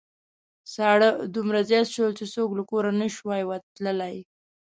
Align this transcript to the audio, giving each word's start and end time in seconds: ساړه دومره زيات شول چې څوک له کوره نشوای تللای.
ساړه 0.73 1.09
دومره 1.35 1.59
زيات 1.69 1.87
شول 1.95 2.11
چې 2.19 2.25
څوک 2.33 2.49
له 2.57 2.63
کوره 2.69 2.91
نشوای 3.01 3.41
تللای. 3.75 4.17